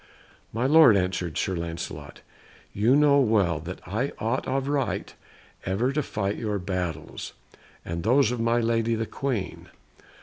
"My 0.51 0.65
lord," 0.65 0.97
answered 0.97 1.37
Sir 1.37 1.55
Lancelot, 1.55 2.21
"you 2.73 2.95
know 2.95 3.19
well 3.19 3.59
that 3.59 3.87
I 3.87 4.11
ought 4.17 4.47
of 4.47 4.67
right 4.67 5.13
ever 5.63 5.91
to 5.91 6.01
fight 6.01 6.37
your 6.37 6.57
battles, 6.57 7.33
and 7.85 8.01
those 8.01 8.31
of 8.31 8.39
my 8.39 8.59
lady 8.59 8.95
the 8.95 9.05
Queen. 9.05 9.69